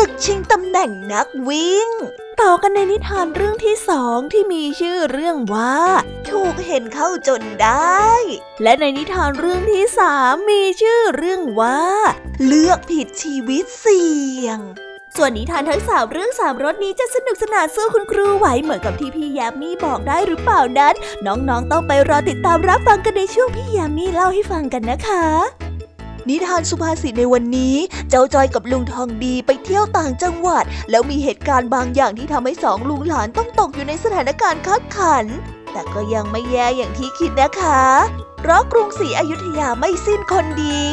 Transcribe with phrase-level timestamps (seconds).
[0.00, 1.88] ศึกชิงตำแหน่งนักวิ่ง
[2.40, 5.76] ต่อกันในนิทานเรื่องที่สองที่มีชื่อเรื่องว่า
[6.30, 8.06] ถูกเห็นเข้าจนได้
[8.62, 11.80] และในนิทานเรื่องที่สามมีชื่อเรื่องว่า
[12.46, 14.58] เลือกผิดชีวิตเสี่ยง
[15.16, 20.94] ส่วนนิทานทั้งสามเรื่องสามรสนี้จะสนุกสนานสู้คุณครูไหวเหมือนกับที่พี่ยามีบอกได้หรือเปล่านั้น
[21.26, 25.26] น้องๆต้องไปรอติดตามรับฟังกันในช่วงพี่ยามีเล่าให้ฟังกันนะคะ
[26.28, 27.74] นิทานสุภาษิตในวันนี้
[28.10, 35.24] เจ้าจอยกับลุงทองดีไปเที่ยวต่างจังหวัด แล้วมีเหตุการณ์บางอย่างที่ทำให้สองลุงหลานต้องตกอยู่ในสถานการณ์คับขัน
[35.76, 37.82] แต่ก็ยังไม่แย่อย่างที่คิดนะคะ
[38.40, 40.84] เพราะกรุงศรีอยุธยาไม่สิ้นคนดี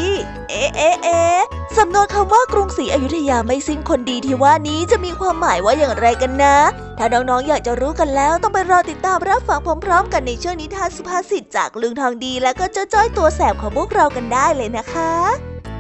[0.50, 1.40] เอ๊ะเอ๊ะเอ๊ะ
[1.78, 6.58] สำนวนคำว่ากรุงศรีอยุธยาไม่สิ้นคนดีที่ว่านี้จะมีความหมายว่าอย่างไรกันนะ
[6.98, 15.14] ถ้าน้องๆออยากจะรู้กันแล้วต้องไปรอติดตามรับฟังพร้อมๆ กันในช่วงนิทานสุภาษิตจากลุงทองดี และก็เจ้าจ้อยตัวแสบของพวกเรากันได้เลยนะคะ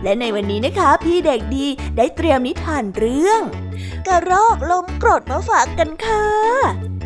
[0.03, 1.65] และในวันนี้นะคะ พี่เด็กดี
[1.97, 3.41] ได้เตรียมนิทานเรื่อง
[4.07, 6.92] กระรอกลมกรดมาฝากกันค่ะ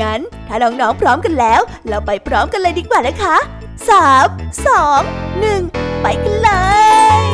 [0.00, 3.36] งั้นถ้าน้องๆพร้อมกันแล้ว เราไปพร้อมกันเลยดีกว่านะคะ
[3.90, 4.26] สาม
[4.66, 5.00] สอง
[5.40, 5.62] หนึ่ง
[6.02, 6.50] ไปกันเล
[7.22, 7.24] ย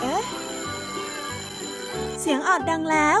[0.00, 0.22] เอ๊ะ
[2.20, 3.20] เสียงออดดังแล้ว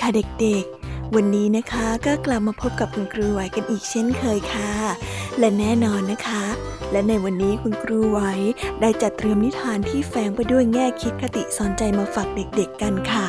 [0.00, 0.08] ค่ะ
[0.40, 4.72] เด็กๆ วันนี้นะคะก็กลับมาพบกับคุณครูไหวกันอีกเช่นเคยค่ะ
[5.38, 6.44] และแน่นอนนะคะ
[6.92, 8.20] และในวันนี้คุณครูไหว
[8.80, 13.26] ได้จัดเตรียมนิทานที่แฝงไปด้วยแง่คิดคติสอนใจมาฝากเด็กๆกันค่ะ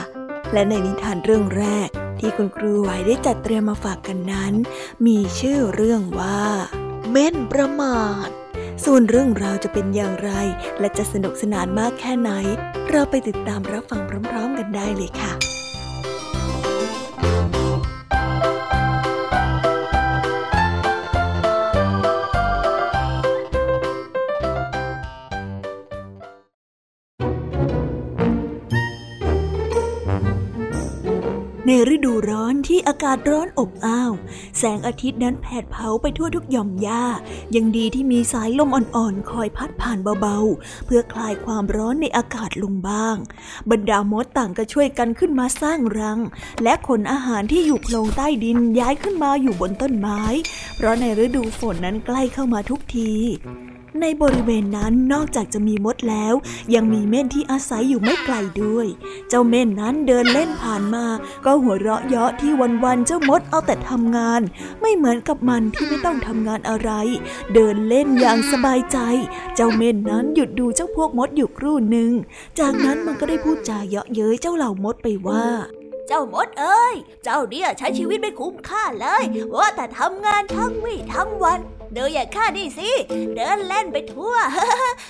[0.53, 1.87] และในนิทานเรื่องแรก
[2.19, 4.53] ที่คุณครูไหวได้จัดเตรียมมาฝากกันนั้น
[5.05, 6.41] มีชื่อเรื่องว่า
[7.11, 8.29] เม่นประมาท
[8.85, 10.31] ส่วนเรื่องราวจะเป็นอย่างไร
[10.79, 12.31] และจะสนุกสนานมากแค่ไหน
[12.89, 15.33] เราไปติดตามรับฟังพร้อม ๆ กันได้เลยค่ะ
[31.89, 34.11] ฤดูร้อนที่อากาศร้อนอบอ้าว
[34.57, 37.03] แสงอาทิตย์นั้นแผดเผาไปทั่วทุกหย่อมหญ้า
[37.55, 43.15] ยังดีที่มีสายลมอ่อนๆ คอยพัดผ่านเบาๆ เพื่อคลายความร้อนในอากาศลงบ้าง
[43.71, 46.19] บรรดามดต่างก็ช่วยกันขึ้นมาสร้างรัง
[46.63, 50.21] และขนอาหารที่อยู่โพรงใต้ดินย้ายขึ้นมาอยู่บนต้นไม้
[50.75, 53.11] เพราะในฤดูฝนนั้นใกล้เข้ามาทุกที
[53.99, 56.33] ในบริเวณนั้นนอกจากจะมีมดแล้ว
[56.75, 58.87] ยังมีเม่นที่อาศัยอยู่ไม่ไกลด้วย
[59.29, 61.05] เจ้าเม่นนั้นเดินเล่นผ่านมา
[61.45, 62.51] ก็หัวเราะเยาะที่
[62.83, 64.41] วันๆเจ้ามดเอาแต่ทำงาน
[64.81, 66.91] ไม่เหมือนกับมันที่ไม่ต้องทำงานอะไร
[67.53, 68.97] เดินเล่นอย่างสบายใจ
[69.55, 72.11] เจ้าเม่นนั้นหยุดดูเจ้าพวกมดอยู่ครู่หนึ่ง
[72.59, 75.45] จากนั้นมันก็ได้พูดจาเยาะเย้ยเจ้าเหล่ามดไปว่า
[76.07, 79.23] เจ้ามดเอ้ย เจ้าเนี่ยใช้ชีวิตไม่คุ้มค่าเลย
[79.57, 81.59] ว่าแต่ทำงานทั้งวี่ทั้งวัน
[81.93, 82.89] เดินอย่างข้านี่สิ
[83.35, 84.33] เดินเล่นไปทั่ว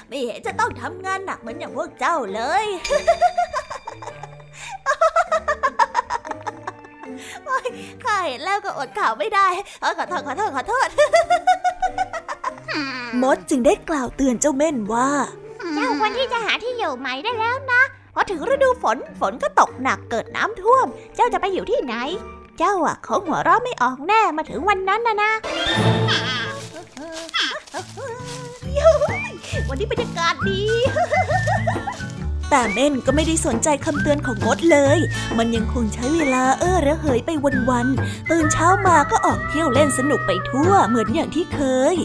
[0.07, 2.65] ไม่เห็นจะต้องทำงานหนักเหมือนอย่างพวกเจ้าเลย
[8.03, 9.47] ข้าเห็นแล้วก็อดข่าวไม่ได้
[9.97, 10.87] ขอโทษขอโทษขอโทษ
[13.23, 15.09] มดจึงได้กล่าวเตือนเจ้าเม่นว่า
[15.75, 17.81] เจ้าควรที่จะหาที่อยู่ใหม่ได้แล้วนะ
[18.13, 20.85] พอถึงฤดูฝนฝนก็ตกหนักเกิดน้ำท่วม
[21.15, 21.95] เจ้าจะไปอยู่ที่ไหน
[22.57, 25.31] เจ้าอะเขาหัวเราะไม่ออกแน่มาถึงวันนั้นนะนะ
[29.69, 30.61] วันนี้บรรยากาศดี
[32.51, 34.99] แต่เม่นก็ไม่ได้สนใจคำเตือนของมดเลย
[35.37, 37.29] มันยังคงใช้เวลาเออระเหยไป
[37.69, 41.59] วันๆตื่นเช้ามาก็ออกเที่ยวเล่นสนุกไปทั่วเหมือนอย่างที่เค
[41.93, 41.95] ย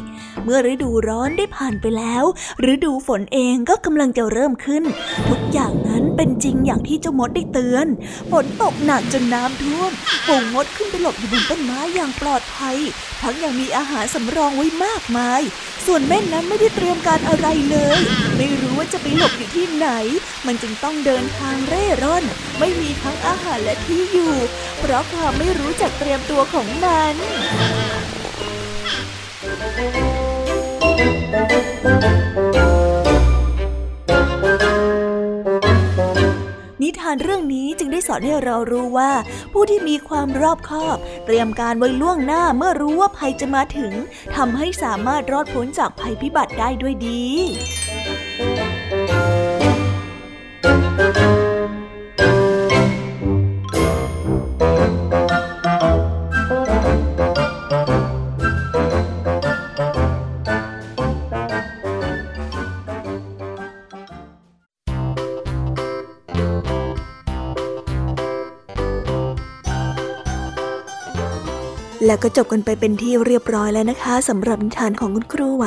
[0.44, 2.24] เมื่อฤดูร้อนได้ผ่านไปแล้ว
[2.72, 4.84] ฤดูฝนเองก็กำลังจะเริ่มขึ้น
[5.28, 7.86] ทุกอย่างนั้นเป็นจริงอย่างที่เจ้ามดได้เตือน
[8.30, 9.90] ฝนตกหนักจนน้ำท่วม
[10.26, 12.76] ฝูงมดขึ้นไปหลบอยู่บนต้นไม้อย่างปลอดภัย
[13.22, 15.42] ทั้งยังมีอาหารสำรองไว้มากมาย
[15.86, 17.98] ส่วนเม่นนั้นไม่ได้เตรียมการอะไรเลย
[18.36, 19.88] ไม่รู้ว่าจะไปหลบอยู่ที่ไหน
[20.46, 22.24] มันจึงต้องเดินทางเร่ร่อน
[22.58, 24.34] ไม่มีทั้งอาหารและที่อยู่
[24.78, 27.14] เพราะความไม่รู้จักเตรียมตัวของมัน
[36.82, 39.12] นิทานเรื่องนี้จึงได้สอนให้เรารู้ว่า
[39.52, 40.96] ผู้ที่มีความรอบคอบ
[41.26, 43.92] เตรียมการไว้ล่วงหน้าเมื่อรู้ว่าภัยจะมาถึง
[44.36, 47.24] ทำให้สามารถรอดพ้นจากภัยพิบัติได้ด้วยดี
[72.06, 75.66] แล้วก็จบกันไปเป็นที่เรียบร้อยแล้วนะคะสำหรับนิทานของคุณครูไหว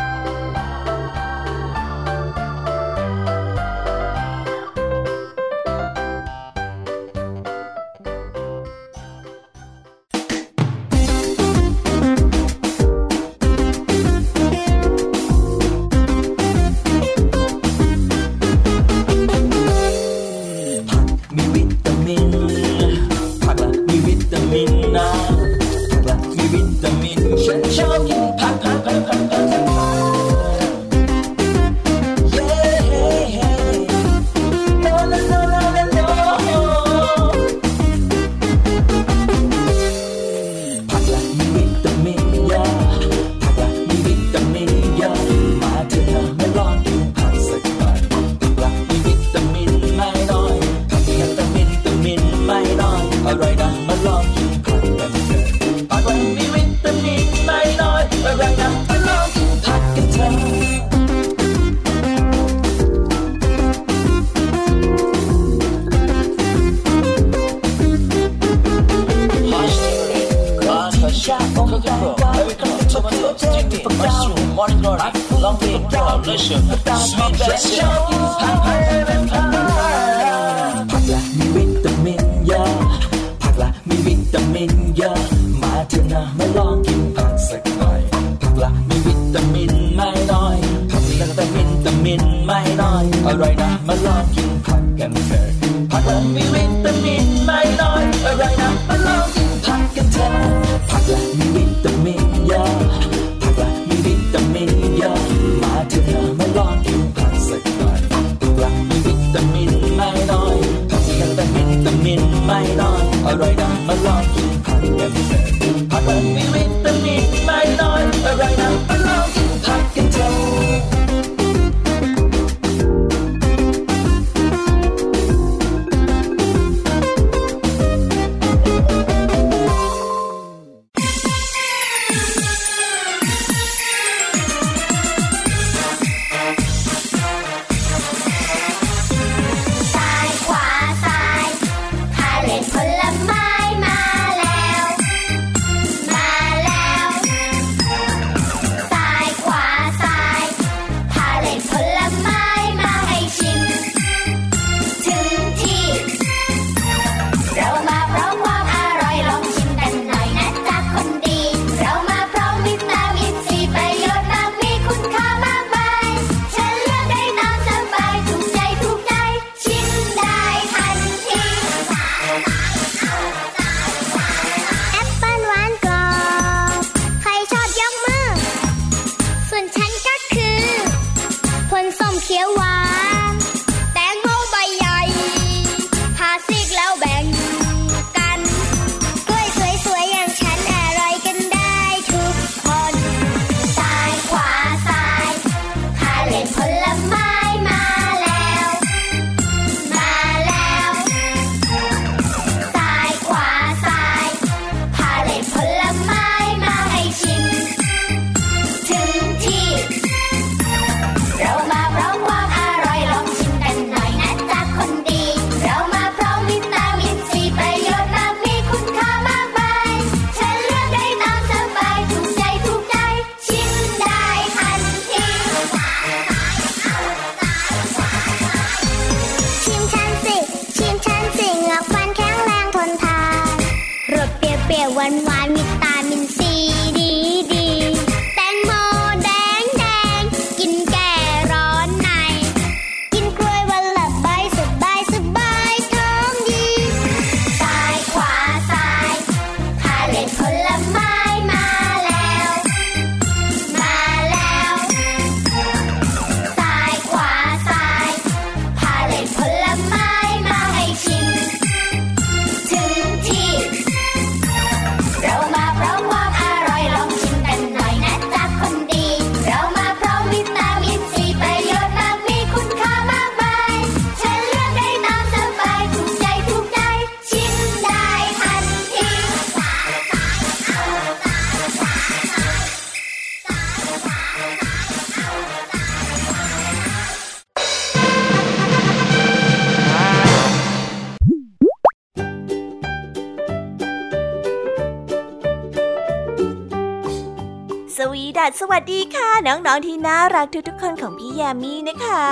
[298.41, 302.27] วีดัสสวัสดีค่ะ น้องๆที่น่ารักทุกๆคนของพี่ยามีนะคะ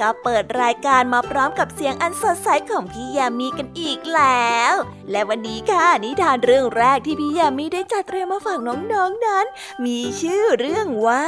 [0.00, 4.74] ก็เปิดรายการมาพร้อมกับเสียงอันสดใสของพี่ยามีกันอีกแล้ว
[5.10, 9.46] และวันนี้ค่ะนิทานเรื่องแรกที่พี่ยามีได้จัดเตรียมมาฝากน้องๆนนั้น
[9.84, 11.26] มีชื่อเรื่องว่า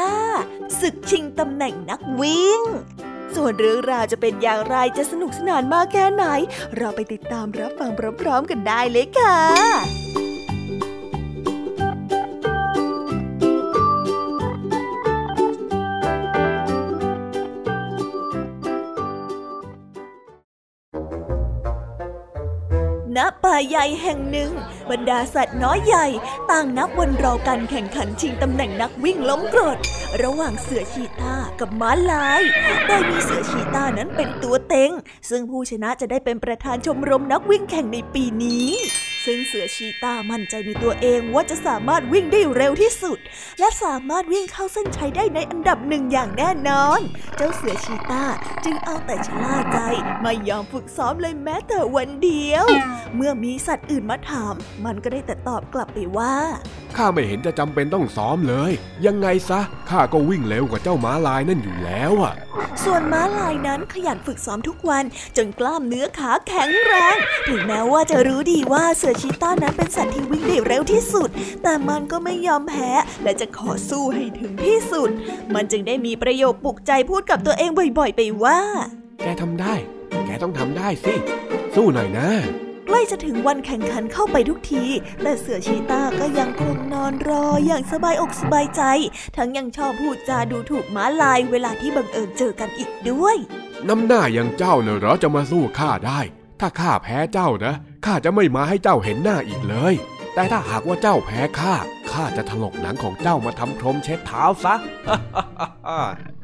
[0.80, 2.60] ศึกชิงตำแหน่งนักวิ่ง
[3.34, 6.24] ส่วนเรื่องราวจะเป็นอย่างไรจะสนุกสนานมากแค่ไหน
[6.76, 7.90] เราไปติดตามรับฟัง
[8.20, 9.38] พร้อมๆกันได้เลยค่ะ
[23.22, 24.50] ณป่าใหญ่แห่งหนึ่ง
[24.90, 26.06] บรรดาสัตว์น้อยใหญ่
[26.50, 29.78] ต่างนับวันรอการแข่งขันชิงตำแหน่งนักวิ่งล้มกรด
[30.22, 32.42] ระหว่างเสือชีตากับม้าลาย
[32.86, 34.90] โดยมีเสือชีตานั้นเป็นตัวเต็ง
[35.30, 38.68] ซึ่งผู้ชนะจะได้เป็นประธานชมรมนักวิ่งแข่งในปีนี้
[39.26, 43.18] ซึ่งเสือชีตามั่นใจในตัวเองว่าจะสามารถวิ่งได้เร็วที่สุด
[43.58, 47.00] และสามารถวิ่งเข้าเส้นชัยได้ในอันดับหนึ่งอย่างแน่นอน
[47.36, 48.24] เจ้าเสือชีตา
[48.64, 49.78] จึงเอาแต่ชะล่าใจ
[50.22, 52.66] ไม่ยอมฝึกซ้อมเลยแม้แต่วันเดียว
[53.16, 56.34] เมื่อมีสัตว์อื่นมาถาม มันก็ได้แต่ตอบกลับไปว่า
[56.96, 58.72] ข้าไม่เห็นจะจำเป็นต้องซ้อมเลย
[59.06, 59.60] ยังไงซะ
[59.90, 62.34] ข้าก็วิ่งเร็วกว่าเจ้าม้าลายนั่นอยู่แล้วอะ
[62.84, 65.04] ส่วนม้าลายนั้นขยันฝึกซ้อมทุกวัน
[65.36, 67.16] จนกล้ามเนื้อขาแข็งแรง
[67.48, 71.28] ถึงแม้ว่าจะรู้ดีว่าเสือชีต้านั้นเป็นสัตว์ที่วิ่งได้เร็วที่สุด
[71.62, 72.90] แต่มันก็ไม่ยอมแพ้
[73.22, 75.10] และจะขอสู้ให้ถึงที่สุด
[75.54, 78.60] มันจึงได้มีประโยคปลุกใจพูดกับตัวเองบ่อยๆ ไปว่า
[79.22, 79.74] แกทำได้
[80.26, 81.14] แกต้องทำได้สิ
[81.74, 82.30] สู้หน่อยนะ
[82.86, 84.84] ใกล้จะถึงวันแข่งขันเข้าไปทุกที
[85.22, 88.82] แต่เสือชีตาก็ยังคงนอนรออย่างสบายอกสบายใจ
[89.36, 93.36] ทั้งยังชอบพูดจาดูถูกม้าลายเวลาที่บังเอิญเจอกันอีกด้วย
[93.88, 96.20] น้ำหน้าอย่างเจ้าเนอะหรอจะมาสู้ข้าได้
[96.60, 97.74] ถ้าข้าแพ้เจ้านะ
[98.06, 99.94] ข้าจะไม่มาให้เจ้าเห็นหน้าอีกเลย
[100.34, 101.74] แต่ถ้าหากว่าเจ้าแพ้ข้า
[102.10, 104.74] ข้าจะถลกหนังของเจ้ามาทำพรมเช็ดเท้าซะ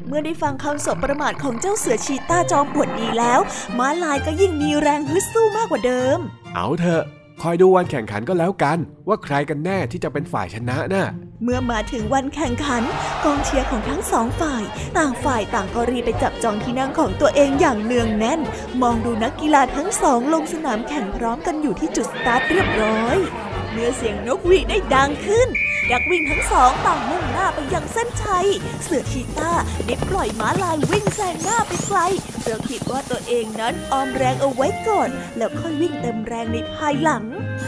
[0.07, 3.41] เมื่อได้ฟังคำสบประมาทของเจ้าเสือชีต้าจอมอวดดีแล้ว
[3.79, 6.19] ม้าลายก็ยิ่งมีแรงฮึดสู้มากกว่าเดิม
[6.55, 7.05] เอาเถอะ
[7.43, 8.79] คอยดูวันแข่งขันก็แล้วกัน
[9.09, 11.07] ว่าใครกันแน่ที่จะเป็นฝ่ายชนะน่ะ
[11.45, 12.83] เมื่อมาถึงวันแข่งขัน
[13.25, 14.63] กองเชียร์ของทั้งสองฝ่าย
[14.97, 18.41] ต่างฝ่ายต่างก็รี่ไปจับจองที่นั่งของตัวเองอย่างเนืองแน่น
[18.83, 23.17] มองดูนักกีฬาทั้งสองลงสนามแข่งพร้อมกันอยู่ที่จุดสตาร์ทเรียบร้อย
[23.79, 25.49] มื่อเสียงนกหวีดได้ดังขึ้น
[25.91, 28.47] นักวิ่งทั้งสองต่างมุ่งหน้าไปยังเส้นชัย
[28.85, 29.53] เสือชีต้า
[29.87, 31.99] ได้ปล่อยม้าลายวิ่งแซงหน้าไปไกล
[32.41, 37.25] เพราะคิดว่าตัวเองนั้นออมแรงเอาไว้ก่อน แล้วค่อยวิ่งเต็มแรงในภายหลัง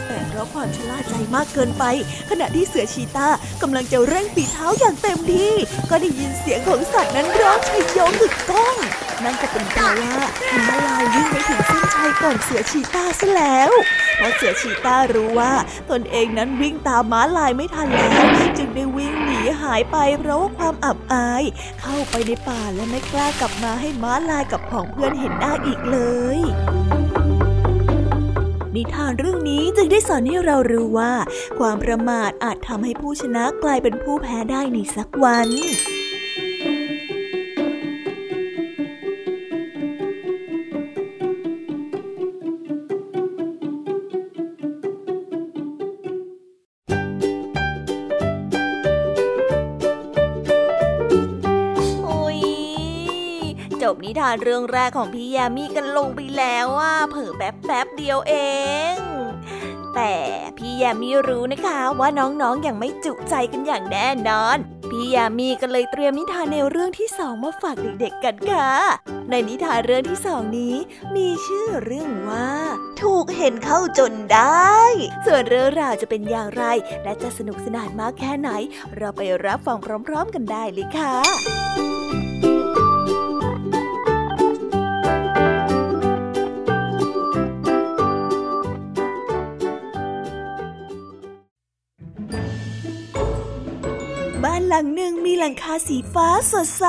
[0.07, 1.83] แต่เพราะความชะล่าใจมากเกินไป
[2.29, 3.27] ขณะที่เสือชีต้า
[3.61, 5.53] กำลังจะเร่งฝีเท้าอย่างเต็มที่
[5.89, 8.75] ก็ได้ยินเสียงของสัตว์นั้นร้องชัยโยงถึกก้อง
[9.23, 10.15] นั่นก็เป็นเพราะว่า
[10.67, 13.71] ม้าลายวิ่งไปถึงเส้น ชัยก่อนเสือชีตาซะแล้ว
[14.17, 15.53] เพราะเสือชีตารู้ว่า
[15.91, 18.23] ตนเองนั้นวิ่งตามม้าลายไม่ทันแล้ว
[18.57, 21.43] จึงได้วิ่งหนีหายไปเพราะว่าความอับอาย
[21.81, 25.97] เข้าไปในป่าและไม่กล้ากลับมาให้ม้าลายกับผองเพื่อนเห็นได้อีกเล
[26.37, 26.39] ย
[28.75, 31.13] นิทานเรื่องนี้จึงได้สอนให้เรารู้ว่า
[31.59, 35.49] ความประมาทอาจทำให้ผู้ชนะกลายเป็นผู้แพ้ได้ในสักวัน
[54.13, 58.33] นิทานเรื่องแรกของพี่ยามีกันลงไปแล้วว่าเผิ่แป๊บแป๊บเดียวเอ
[58.93, 58.95] ง
[59.95, 60.13] แต่
[60.57, 64.57] พี่ยามีรู้นะคะว่าน้องๆออย่างไม่จุใจกันอย่างแน่นอน
[64.89, 68.69] พี่ยามีก็เลยเตรียมนิทานแนวเรื่องที่สองมาฝากเด็กๆกันค่ะ
[69.29, 70.75] ในนิทานเรื่องที่สองนี้
[71.15, 72.49] มีชื่อเรื่องว่า
[73.01, 74.79] ถูกเห็นเข้าจนได้
[75.25, 76.63] ส่วนเรื่องราวจะเป็นอย่างไร
[77.03, 78.49] และจะสนุกสนานมากแค่ไหน
[78.97, 79.77] เราไปรับฟัง
[80.07, 82.00] พร้อม ๆ กันได้เลยค่ะ
[94.73, 96.85] หลังหนึ่งมีหลังคาสีฟ้าสดใส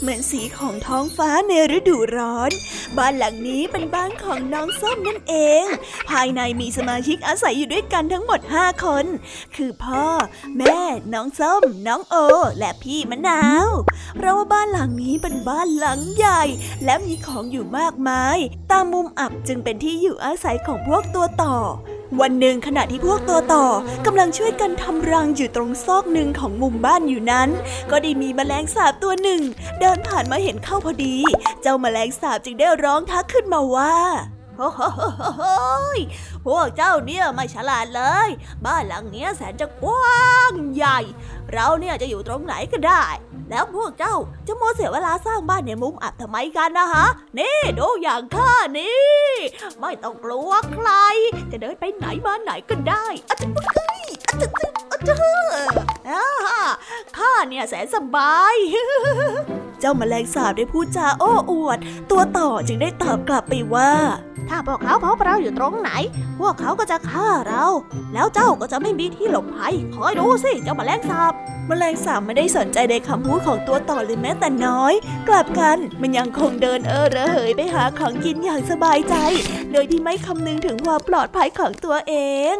[0.00, 2.50] เหมือนสีของท้องฟ้าในฤดูร้อน
[2.98, 5.64] บ้านหลังนี้เป็นบ้านของน้องส้มนั่นเอง
[6.10, 9.06] ภายในมีสมาชิกอาศัยอยู่ด้วยกันทั้งหมดห้าคน
[9.56, 10.06] คือพ่อ
[10.58, 10.78] แม่
[11.12, 12.14] น้องส้ม น้องโอ
[12.58, 13.68] และพี่มะนาว
[14.16, 16.42] เพราะว่าบ้านหลังนี้เป็นบ้านหลังใหญ่
[16.84, 18.38] และมีของอยู่มากมาย
[18.70, 21.56] ตามมุมอับจึงเป็นที่อยู่อาศัยของพวกตัวต่อ
[22.18, 23.66] วันหนึ่งขณะที่พวกตัวต่อ
[24.06, 27.48] กำลังช่วยกันทำรังอยู่ตรงซอกหนึ่งของมุมบ้านอยู่นั้น
[27.90, 29.42] ก็ได้มีแมลงสาบตัวหนึ่ง
[29.80, 31.16] เดินผ่านมาเห็นเข้าพอดี
[31.62, 33.96] เจ้าแมลงสาบจึงได้ร้องทักขึ้นมาว่า
[34.56, 36.00] โฮ้ย
[36.46, 38.28] พวกเจ้าเนี่ยไม่ฉลาดเลย
[38.66, 40.98] บ้านหลังเนี้ยแสนจะกว้างใหญ่
[41.52, 43.04] เราเนี่ยจะอยู่ตรงไหนก็ได้
[43.50, 44.14] แล้วพวกเจ้า
[44.46, 47.06] จะโมเสียเวลาสร้างบ้านในมุมอับทำไมกันนะฮะ
[47.38, 49.20] นี่ดูอย่างข้านี่
[49.80, 50.88] ไม่ต้องกลัวใคร
[51.50, 55.14] จะเดินไปไหนมาไหนก็ได้อะจะเฮ้ยอะจะอะจะ
[56.08, 56.24] อ่า
[57.16, 58.56] ข้าเนี่ยแสนสบาย
[59.80, 61.78] เจ้าแมลงสาบได้พูดจาโอ้อวด
[62.10, 63.90] ตัวต่อจึงได้ตอบกลับไปว่า
[64.50, 65.90] ถ้าพวกเขาพบเราอยู่ตรงไหน
[66.40, 67.64] พวกเขาก็จะฆ่าเรา
[68.14, 71.32] แล้วเจ้าก็จะไม่มีที่หลบภัย คอยดูสิเจ้าแมลงสาบ
[71.66, 74.94] แมลงสาบไม่ได้สนใจในคำพูดของตัวต่อเลยแม้แต่น้อย
[75.28, 79.14] กลับกันมันยังคงเดินเออระเหยไปหาของกินอย่างสบายใจ
[79.72, 82.14] โดยที่ไม่คำนึงถึงความปลอดภัยของตัวเอ
[82.52, 82.54] ง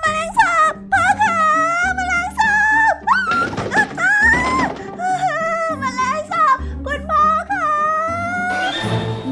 [0.00, 1.31] แมลงสาบพ่อคะ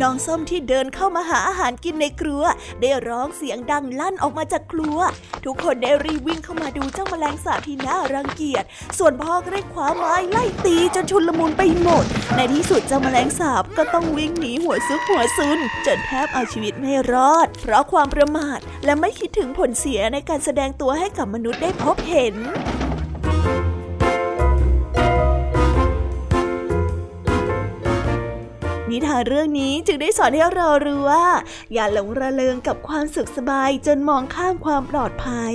[0.02, 2.42] น้องส้มที่เดินเข้ามาหาอาหารกินในครัว
[2.80, 4.98] ได้ร้องเสียงดังลั่นออกมาจากครัว
[5.44, 8.64] ทุกคนได้รีวิ่งเข้ามาดูเจ้าแมลงสาบที่น่ารังเกียจ
[8.98, 12.04] ส่วนพ่อก็ได้คว้าไม้ไล่ตีจนชุนลมุนไปหมด
[12.36, 22.34] ในที่สุดเจ้าแมลงสาบก็ต้องวิ่งหนีหัวซุกหัวซุนจนแทบเอาชีวิตไม่รอด เพราะความประมาทและไม่คิดถึงผลเสียในการแสดงตัวให้กับมนุษย์ได้พบเห็น
[28.92, 31.26] นิทานเรื่องนี้จึงได้สอนให้เรารู้ว่า
[31.72, 35.54] อย่าหลงระเริงกับความสุขสบายจนมองข้ามความปลอดภัย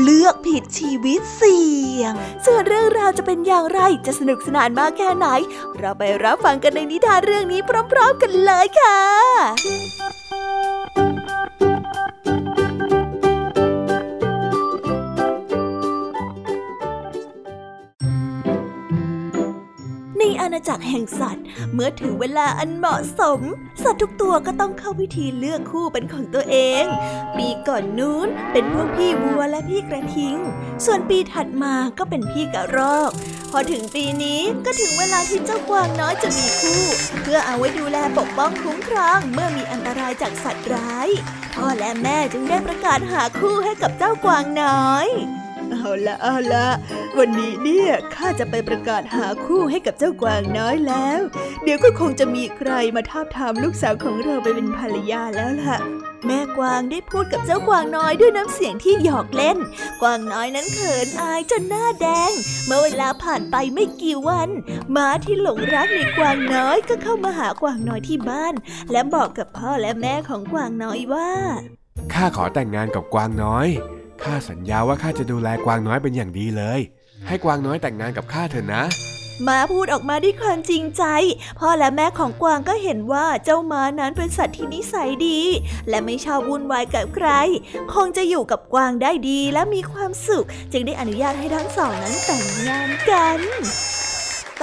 [0.00, 2.12] เลือกผิดชีวิตเสี่ยง
[2.46, 5.26] ส่วนเรื่องราวจะเป็นอย่างไรจะสนุกสนานมากแค่ไหน
[5.78, 7.60] เราไปรับฟังกันในนิทานเรื่องนี้
[7.92, 8.98] พร้อม ๆ กันเลยค่ะ
[20.22, 23.40] ในอาณาจักรแห่งสัตว์ เมื่อถึงเวลาอันเหมาะสม
[23.82, 26.84] สัตว์ทุกตัวก็ต้องเข้าพิธีเลือกคู่เป็นของตัวเอง
[27.38, 30.36] ปีก่อนนู้นเป็นพวกพี่วัวและพี่กระทิง
[30.84, 33.10] ส่วนปีถัดมาก็เป็นพี่กระรอก
[33.50, 36.82] พอถึงปีนี้ก็ถึงเวลาที่เจ้ากวางน้อยจะมีคู่
[37.22, 41.08] เพื่อเอาไว้ดูแลปกป้องคุ้มครองเมื่อมีอันตรายจากสัตว์ร้าย
[41.54, 45.08] พ่อและแม่จึงได้ประกาศหาคู่ให้กับเจ้ากวางน้อย
[45.72, 46.66] เอาละเอาละ
[47.18, 51.20] วันนี้เนี่ยข้าจะไปประกาศหาคู่ให้กับเจ้ากวางน้อยแล้ว
[51.62, 55.78] เดี๋ยวก็คงจะมีใครมาทาบทามลูกสาวของเราไปเป็นภรรยาแล้วล่ะ
[56.26, 59.58] แม่กวางได้พูดกับเจ้ากวางน้อยด้วยน้ำเสียงที่หยอกเล่น
[60.02, 62.32] กวางน้อยนั้นเขินอายจนหน้าแดง
[62.66, 64.48] เมื่อเวลาผ่านไปไม่กี่วัน
[64.96, 68.54] ม้าที่หลงรักในกวางน้อยก็เข้ามาหากวางน้อยที่บ้าน
[68.92, 71.30] และบอกกับพ่อและแม่ของกวางน้อยว่า
[72.12, 73.68] ข้าขอแต่งงานกับกวางน้อย
[74.24, 76.80] ข้าสัญญาว่าข้าจะดูแลกวางน้อยเป็นอย่างดีเลย
[77.28, 78.84] ให้กวางน้อยแต่งงานกับข้าเถอะนะ
[79.46, 81.04] ม้าพูดออกมาด้วยความจริงใจ
[81.58, 85.40] พ่อและแม่ของกวางก็เห็นว่าเจ้าม้านั้นเป็นสัตว์ที่นิสัยดี
[85.88, 87.28] และไม่ชอบวุ่นวายกับใคร
[87.94, 93.38] คงจะอยู่กับกวางได้ดีและมีความสุข จึงได้อนุญาตให้ทั้งสองนั้นแต่งงานกัน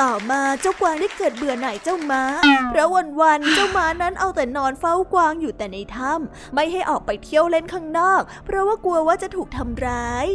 [0.02, 2.24] ต่อมาเจ้ากวางได้เกิดเบื่อหน่ายเจ้าม้า
[2.70, 2.88] เพราะ
[3.22, 10.28] วันๆเจ้าม้านั้นเอาแต่นอนเฝ้ากวางอยู่แต่ในถ้ำไม่ให้ออกไปเที่ยวเล่นข้างนอก เพราะว่ากลัวว่าจะถูกทำร้าย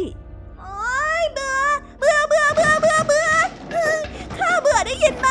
[0.59, 0.73] โอ๊
[1.21, 1.59] ยเบื่อ
[1.99, 3.29] เบื่อเบื่อเบื่อเบื่อเบื่อ
[4.37, 5.29] ข้าเบื่อได้ยินไหม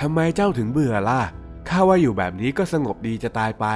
[0.00, 1.22] ทำไมเจ้าถึงเบื่อล่ะ
[1.68, 3.66] ข้าว่าอยู่แบบนี้ก็สงบดีจะตายไป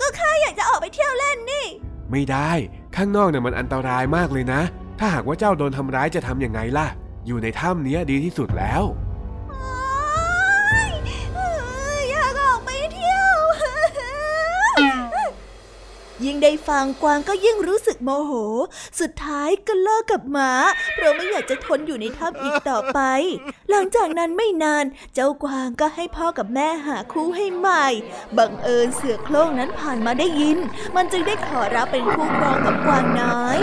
[0.00, 1.66] ก็ข้าอยากจะออกไปเที่ยวเล่นนี่
[2.10, 2.50] ไม่ได้
[2.96, 4.60] ข้างนอกเนี่ยมันอันตรายมากเลยนะ
[4.98, 6.86] ถ้าหากว่าเจ้าโดนทำร้ายจะทำยังไงล่ะ
[7.26, 8.84] อยู่ในถ้ำเนี้ยดีที่สุดแล้ว
[16.24, 18.32] ยิ่งได้ฟังกวางก็ยิ่งรู้สึกโมโห
[19.00, 20.52] สุดท้ายก็เลิกกับหมา
[20.94, 23.00] เพราะไม่อยากจะทนอยู่ในถ้ำอีกต่อไป
[23.70, 27.86] หลังจากนั้นไม่นาน เจ้ากวางก็ให้พ่อกับแม่หาคู่ให้ใหม่
[28.36, 30.58] บังเอิญเสือโคร่งนั้นผ่านมาได้ยิน
[30.96, 33.58] มันจึงได้ขอรับเป็นคู่ครองกับกวางน้อย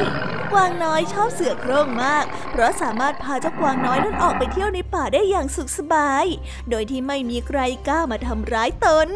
[0.52, 6.26] กวางน้อยชอบเสือโคร่งมาก เพราะสามารถพาเจ้ากวางน้อยนั้นออกไปเที่ยวในป่าได้อย่างสุขสบาย
[6.70, 9.10] โดยที่ไม่มีใครกล้ามาทำร้ายตน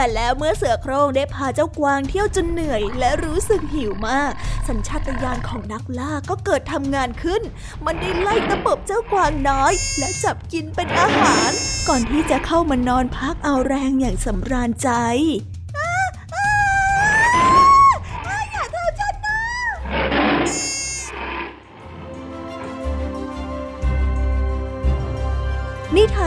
[0.00, 4.32] แต่แล้วเมื่อเสือโคร่งได้พาเจ้ากวางเที่ยวจนเหนื่อย และรู้สึกหิวมาก
[4.68, 7.42] สัญชาตญาณของนักล่าก็เกิดทำงานขึ้น
[7.84, 11.50] มันได้ไล่ตะปบเจ้ากวางน้อย และจับกินเป็นอาหาร
[11.88, 14.90] ก่อนที่จะเข้ามานอนพักเอาแรงอย่างสำราญใจ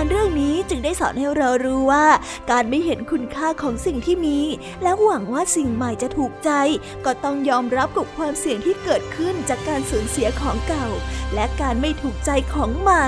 [0.02, 2.06] านเรื่องนี้จึงได้สอนให้เรารู้ว่า
[2.52, 4.40] การไม่เห็นคุณค่าของสิ่งที่มี
[4.84, 6.52] และหวังว่าสิ่งใหม่จะถูกใจ
[7.06, 10.88] ก็ต้องยอมรับกับความเสี่ยงที่เกิดขึ้นจากการสูญเสียของเก่า
[11.34, 13.08] และการไม่ถูกใจของใหม่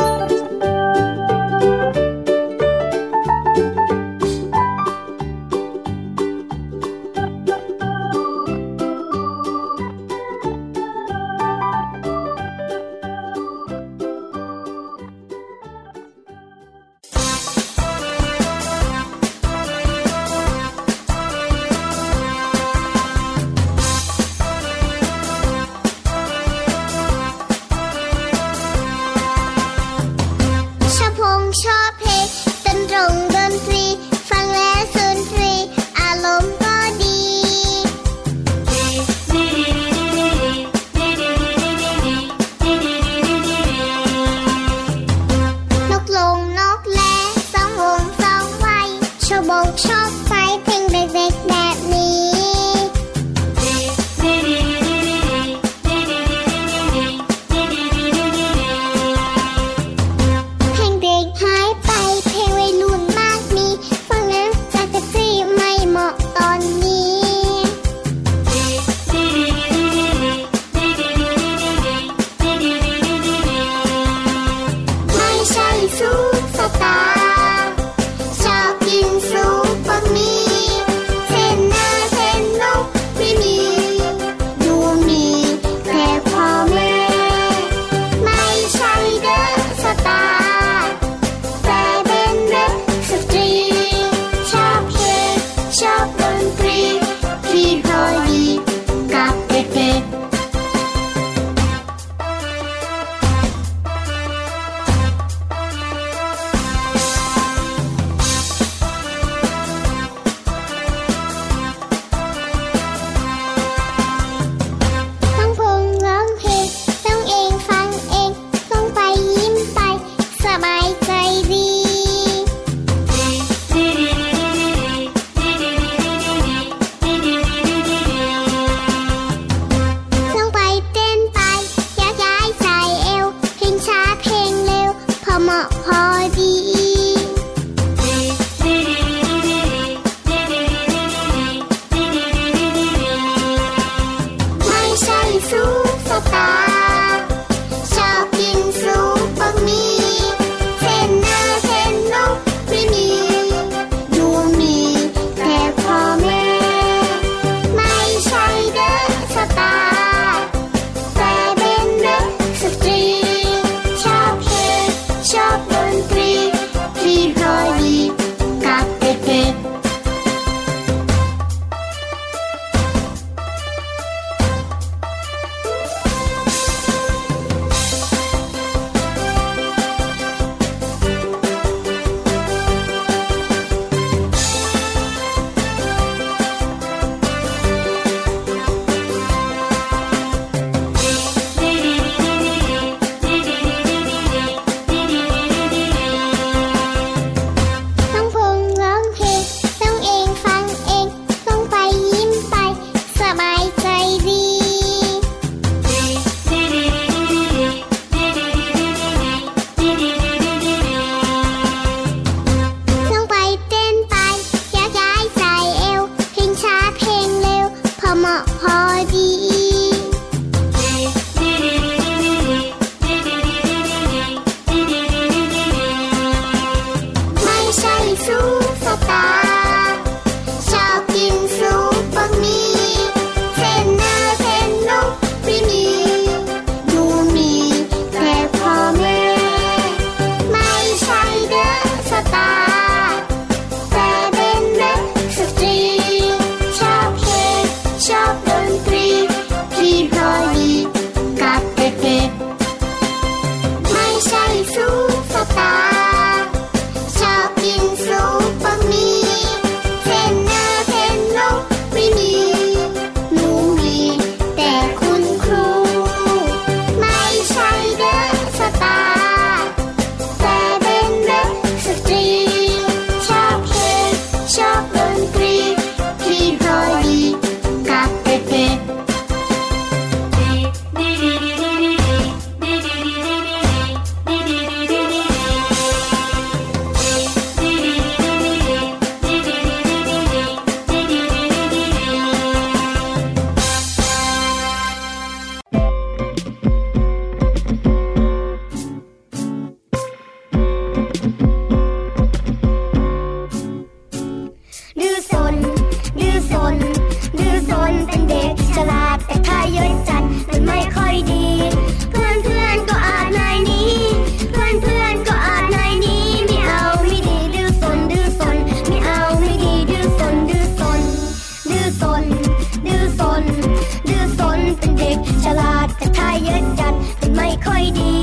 [325.01, 328.13] เด็กฉลาดแต่ท้ายเยอะจันแต่ไม่ค่อยดี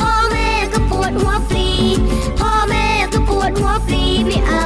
[0.00, 1.68] พ่อแม่ก็ปวดหัวฟรี
[2.38, 4.64] พ่อแม่ก็ปวดหัวฟรีไม่เอา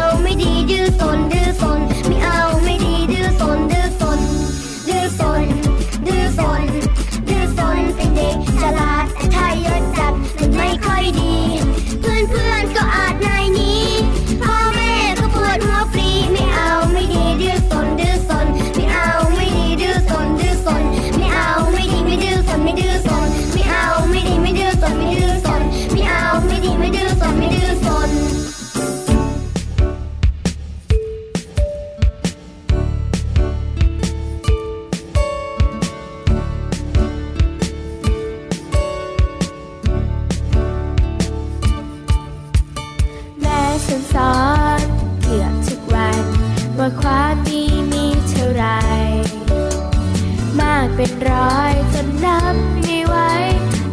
[51.30, 53.16] รอยจนนับไม่ไหว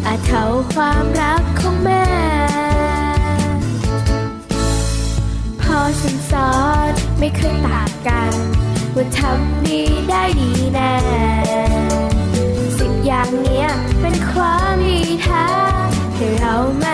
[0.05, 2.05] อาจเท่าความรักของแม่
[5.61, 6.51] พอฉันสอ
[6.89, 8.33] นไม่เคยต่างกัน
[8.95, 10.95] ว่าทำดีได้ดีแน่
[12.79, 13.67] สิบอย่างเนี้ย
[14.01, 15.47] เป็นความดีแท้
[16.15, 16.85] ให้เราม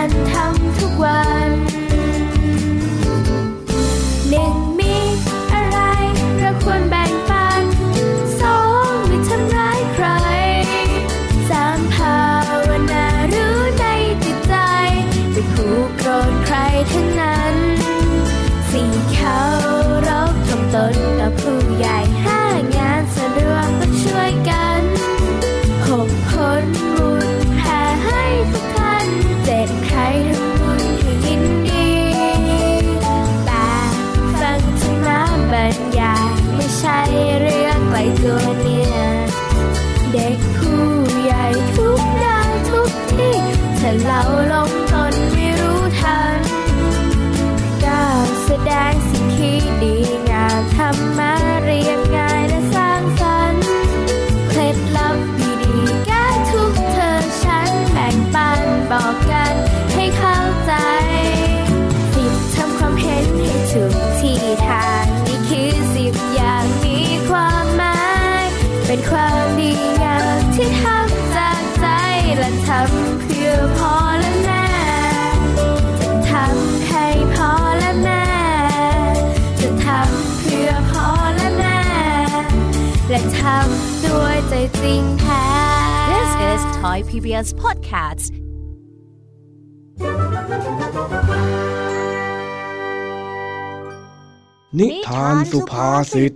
[94.78, 96.32] นิทานสุภาษิต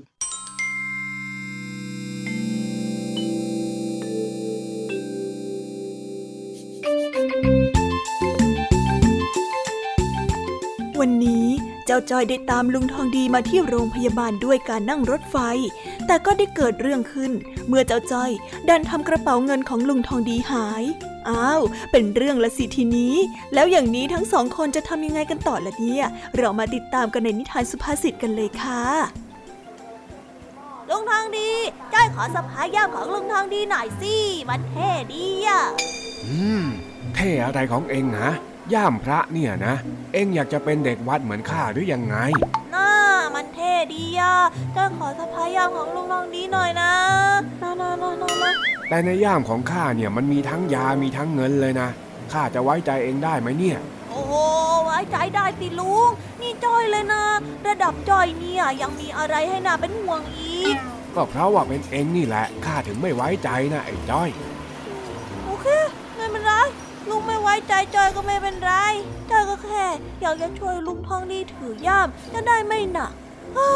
[12.11, 15.37] จ้าจอยได้ตามลุงทองดีมาที่โรงพยาบาลด้วยการนั่งรถไฟ
[16.07, 17.33] แต่ก็ได้เกิดเรื่องขึ้น
[17.69, 18.31] เมื่อเจ้าจ้อย
[18.69, 20.85] ดันทำกระเป๋าเงินของลุงทองดีหาย
[21.29, 23.15] อ้าว เป็นเรื่องละสิทีนี้
[23.55, 26.05] แล้วอย่างนี้ทั้งสองคนจะทำยังไงกันต่อละเนี่ย
[26.37, 28.85] เรามาติดตามกันในนิทานสุภาษิตกันเลยค่ะ
[30.89, 31.51] ลุงทองดี
[31.93, 34.17] จ้อยขอสะพายย่ามของลุงทองดีหน่อยสิ
[34.49, 35.63] มันเท่ดีอะ
[36.27, 36.65] อืม
[37.15, 38.33] เท่อะไรของเองฮะ
[38.75, 39.75] ย่ามพระเนี่ยนะ
[40.13, 42.17] เองอยากจะเป็นเด็กวัดเหมือนข้าหรือยังไง
[42.75, 42.89] น่า
[43.35, 44.35] มันเท่ดีอะ
[44.77, 46.93] จ้อยขอสะพายย่ามของลุงทองดีหน่อยนะ
[47.63, 48.53] นะนะนะนะนะ
[48.89, 51.89] แต่ในย่ามของข้าเนี่ยมันมีทั้งยา มีทั้งเงินเลยนะ
[52.33, 53.79] ข้าจะไว้ใจเองได้ไหมเนี่ย
[54.11, 54.33] โอ้โห
[54.85, 56.11] ไว้ใจได้สิลุง
[56.41, 57.25] นี่จ้อยเลยนะ
[57.67, 60.77] ระดับจ้อยเนี่ยยังมีอะไรให้น่าเป็นห่วงอีก
[61.15, 64.29] ก็เพราะว่าเป็นเองนี่แหละ ข้าถึงไม่ไว้ใจนะไอ้จ้อย
[65.45, 65.67] โอเค
[66.17, 66.53] ไม่เป็นไร
[67.11, 68.73] ลุง ไม่ไว้ใจจอยก็ไม่เป็นไร
[69.31, 69.85] จอยก็แค่
[70.21, 73.13] อยากจะช่วยลุงทองดีถือย่ามจะได้ไม่หนัก
[73.57, 73.71] อ้า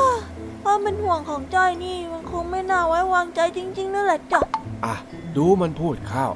[0.63, 4.41] ความเป็นห่วงของจอยนี่มันคงไม่น่าไว้วางใจจริงๆนั่นแหละจ้ะ
[4.85, 4.95] อะ
[5.37, 6.27] ดูมันพูดเข้า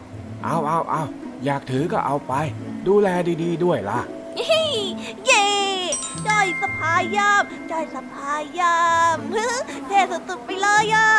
[0.44, 1.02] เอาเอาเอา
[1.44, 2.32] อยากถือก็เอาไป
[2.86, 3.08] ดูแล
[3.42, 4.00] ดีๆด้วยล่ะ
[5.26, 5.46] เย่
[6.26, 8.80] จอยสะพายย่ามจอยสะพายย่า
[9.14, 9.16] ม
[9.88, 11.10] เท่สุดๆไปเลยอะ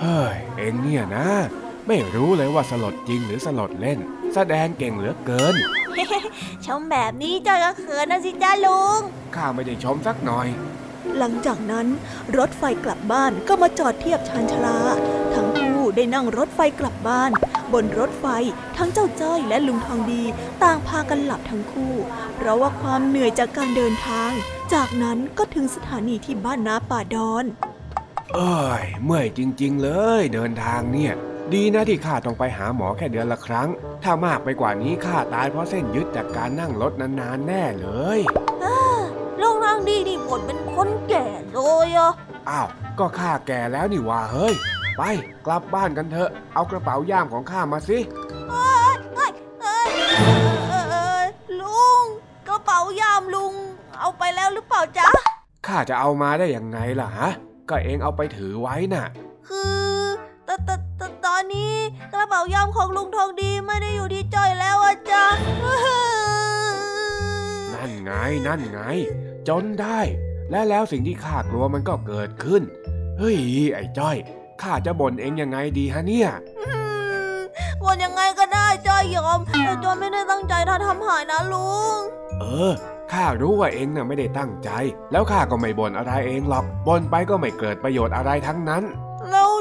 [0.00, 1.28] เฮ้ยเองเนี่ยนะ
[1.88, 3.98] ไม่รู้เลยว่าสลดจริงหรือสลดเล่น
[4.34, 5.54] แสดงเก่งเหลือเกิน
[6.66, 9.00] ชมแบบนี้จอยก็เขินนะสิจ้าลุง
[9.34, 10.48] ข้าไม่ได้ชมสักหน่อย
[11.18, 11.86] หลังจากนั้น
[12.38, 14.78] รถไฟกลับบ้านก็มาจอดเทียบชานชาลา
[15.34, 17.30] ทั้งคู่ได้นั่งรถไฟกลับบ้าน
[17.72, 18.26] บนรถไฟ
[18.76, 20.22] ทั้งเจ้าจ้อยและลุงทองดี
[20.62, 21.94] ต่างพากันหลับทั้งคู่
[22.36, 24.30] เพราะว่าความเหนื่อยจากการเดินทาง
[24.74, 27.44] จากนั้นก็ถึงสถานีที่บ้านนาป่าดอน
[28.34, 31.14] เอ้ยเมื่อยจริง ๆ เลย เดินทางเนี่ย
[31.52, 33.68] ดีนะที่ข้าต้องไปหาหมอแค่เดือนละครั้ง
[34.02, 37.88] ถ้ามากไปกว่านี้ข้าตายเพราะเส้นยึดจากการนั่งรถนานๆแน่เล
[38.18, 38.20] ย
[39.40, 42.12] ลุงทองดีนี่บ่นเป็นคนแก่เลยอะ
[42.50, 42.68] อ้าว
[42.98, 44.54] ก็ข้าแก่แล้วนี่หว่าเฮ้ย
[44.96, 45.02] ไป
[45.46, 47.98] กลับบ้านกันเถอะ เอากระเป๋าย่ามของข้ามาสิ
[48.50, 49.32] เอ้ยเอ้ย
[49.62, 49.90] เอ้ย
[50.68, 51.26] เอ้ย
[51.60, 52.04] ลุง
[52.48, 53.54] กระเป๋ายามลุง
[54.00, 55.08] เอาไปแล้วหรือเปล่าจ๊ะ
[55.66, 57.28] ข้าจะเอามาได้ยังไงล่ะฮะ
[57.68, 59.04] ก็เองเอาไปถือไว้น่ะ
[59.48, 59.78] คือ
[60.48, 60.83] ตตตตอ
[61.44, 61.74] นนี้
[62.12, 65.24] กระเป๋ายามของลุงทองดีไม่ได้อยู่ที่จ้อยแล้วอะจ๊ะ
[67.74, 68.12] นั่นไง
[68.46, 68.80] นั่นไง
[69.48, 70.00] จนได้
[70.50, 72.62] และแล้วสิ่งที่ข้ากลัวมันก็เกิดขึ้น
[73.18, 73.38] เฮ้ย
[73.74, 74.16] ไอ้จ้อย
[74.62, 76.28] ข้าจะบ่นเองยังไงดีฮะเนี่ย
[76.60, 76.74] อื
[77.36, 77.38] ม
[77.84, 81.98] วันยังไงก็ได้จ้อยยอมแต่จ้อยไม่ได้ตั้งใจถ้าทำหายนะลุง
[82.40, 82.72] เออ
[83.12, 84.70] ข้ารู้ว่าเองน่ะไม่ได้ตั้งใจ
[85.12, 88.82] แล้วข้าก็ไม่บ่นอะไรเองหรอกบ่นไปก็ไม่เกิดประโยชน์อะไรทั้งนั้น
[89.13, 89.13] เรา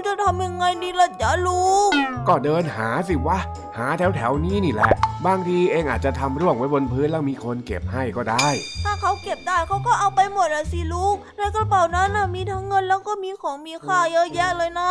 [0.07, 1.91] จะทำยังไงดีล่ะจ๊ะลุง
[2.27, 3.37] ก็เดินหาสิวะ
[3.77, 4.91] หาแถวแถวๆนี้นี่แหละ
[5.25, 8.47] บางทีเองอาจจะทำร่วงไว้บนพื้นแล้วมีคนเก็บให้ก็ได้
[8.83, 14.89] ถ้าเขาเก็บได้เขาก็เอาไปหมดอะสิลุง ในกระเป๋านั้นน่ะมีทั้งเงินแล้วก็มีของมีค่าเยอะแยะเลยนะ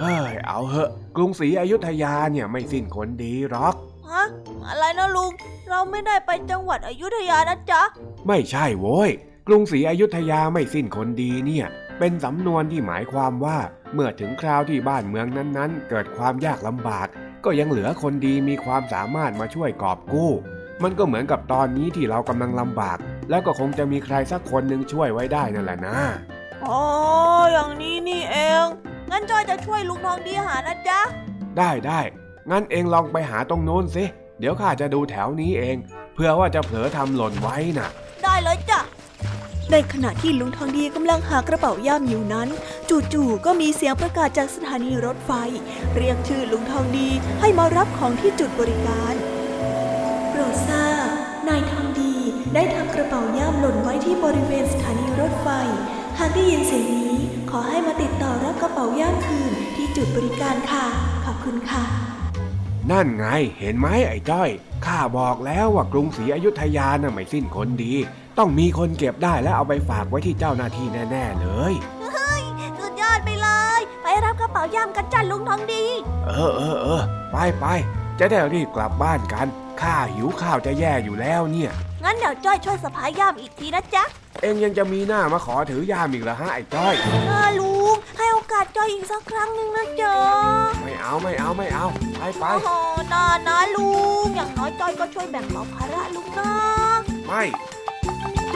[0.00, 3.74] เฮ้ย เอาเหอะ กรุงศรีอยุธยาเนี่ยไม่สิ้นคนดีหรอก
[4.10, 4.24] ฮะ
[4.68, 5.32] อะไรนะลุง
[5.70, 7.82] เราไม่ได้ไปจังหวัดอยุธยานะจ๊ะ
[8.26, 9.10] ไม่ใช่โว้ย
[9.48, 11.66] กรุงศรีอยุธยาไม่สิ้นคนดีเนี่ย
[11.98, 13.58] เป็นสำนวนที่หมายความว่า
[13.94, 17.08] เมื่อถึงคราวที่บ้านเมืองนั้นๆ เกิดความยากลำบาก
[17.44, 20.30] ก็ยังเหลือคนดีมีความสามารถมาช่วยกอบกู้
[20.82, 22.98] มันก็เหมือนกับตอนนี้ที่เรากำลังลำบาก
[23.30, 25.98] แล้วก็คงจะมีใครสักคนหนึ่งช่วยไว้ได้นั่นแหละนะ
[26.64, 26.80] อ๋อ
[27.52, 28.66] อย่างนี้นี่เอง
[29.10, 31.00] งั้นจอยจะช่วยลุงทองดีหานะจ๊ะ
[31.58, 32.00] ได้ได้
[32.50, 34.04] งั้นเองลองไปหาตรงโน้นสิ
[34.38, 35.76] เดี๋ยวข้าจะดูแถวนี้เอง
[36.14, 37.88] เพื่อว่าจะเผลอทำหล่นไว้น่ะ
[38.22, 38.80] ได้เลยจ้ะ
[39.72, 42.48] ในขณะที่ลุงทองดีกำลังหากระเป๋าย่ามอยู่นั้น
[43.12, 45.32] จู่ๆก็มีเสียงประกาศจากสถานีรถไฟ
[45.94, 47.08] เรียกชื่อลุงทองดี
[47.40, 49.14] ให้มารับของที่จุดบริการ
[50.30, 51.08] โปรดทราบ
[51.48, 52.14] นายทองดี
[52.54, 55.48] ได้ทำกระเป๋าย่ามหล่นไว้ที่บริเวณสถานีรถไฟ
[56.18, 57.16] หากได้ยินเสียงนี้
[57.50, 60.84] ขอให้มาติดต่อรับกระเป๋าย่ามคืนที่จุดบริการค่ะ
[61.24, 61.84] ขอบคุณค่ะ
[62.90, 63.26] นั่นไง
[63.58, 64.50] เห็นไหมไอ้จ้อย
[64.86, 67.94] ข้าบอกแล้วว่ากรุงศรีอยุธยาน่ะไม่สิ้นคนดี
[68.38, 71.74] ต้องมีคนเก็บได้และเอาไปฝากไว้ที่เจ้าหน้าที่แน่ๆเลย
[72.80, 75.84] สุดยอดไปเลย ไปรับกระเป๋ายามกันจ้ะลุงทองดี
[76.26, 77.66] เออเออเออไปไป
[78.18, 79.46] จะได้รีบกลับบ้านกัน
[79.80, 81.72] ข้าหิวข้าวจะแย่อยู่แล้วเนี่ย
[82.04, 84.04] งั้นเดี๋ยวจ้อยช่วยสะพายย่ามอีกทีนะจ๊ะ
[84.42, 86.94] เองยังจะมีหน้ามาขอถือยามอีกเหรอฮะไอ้จ้อย
[87.30, 90.16] น่าลุงให้โอกาสจ้อยอีกสักครั้งหนึ่งนะจ๊ะ
[90.82, 91.86] ไม่เอาไม่เอาไม่เอา
[92.18, 92.68] ไปไปโอ้โห
[93.12, 93.90] น่านะลุ
[94.24, 96.50] ง อย่างน้อยจ้อยก็ช่วยแบ่งเบาภาระลุงนะ
[97.26, 97.42] ไม่
[97.83, 97.83] ห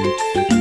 [0.00, 0.59] ส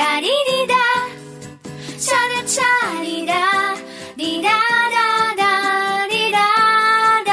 [0.00, 0.76] 디라리리다
[2.06, 2.58] 차라차
[3.04, 3.34] 리라
[4.16, 4.48] 디라
[4.96, 4.98] 다
[5.40, 5.44] 다
[6.12, 6.40] 디라
[7.28, 7.32] 다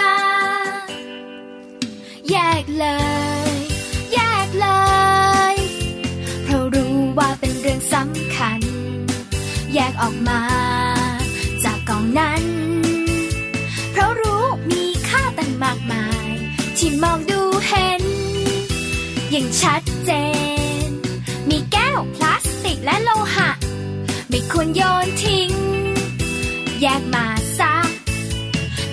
[2.29, 2.85] แยกเล
[3.51, 3.53] ย
[4.13, 4.67] แยกเล
[5.53, 5.55] ย
[6.43, 8.61] เพราะรู้ว่าเป็นเรื่องสำคัญ
[9.73, 10.41] แยกออกมา
[11.63, 12.43] จากกองนั้น
[13.91, 16.31] เพราะรู้มีค่าตั้งมากมาย
[16.77, 18.03] ที่มองดูเห็น
[19.31, 20.36] อย่างชัดเจน
[24.59, 25.51] ควรโยนทิ้ง
[26.81, 27.25] แยกมา
[27.59, 27.75] ซะ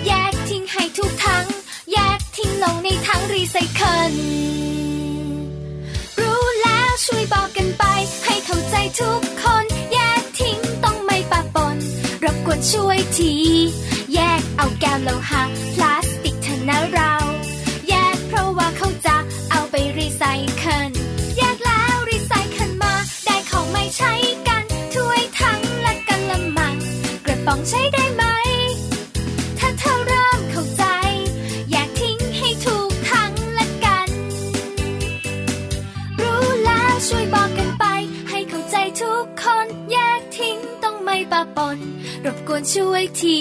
[0.05, 1.45] แยกทิ้งให้ทุกทั้ง
[1.91, 4.13] แยกทิ้งลงในถังรีไซเคิล
[6.19, 7.83] รู้แล้วช่วยบอกกันไป
[8.25, 11.77] ให้เข้าใจทุกคน แยกทิ้งต้องไม่ปะปน
[12.23, 13.33] รบกวนช่วยที
[14.13, 15.43] แยกเอาแก้วโลหะ
[42.73, 43.37] ช่วยที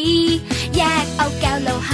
[0.76, 1.90] แยกเอาแก้วโลห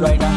[0.00, 0.35] right now.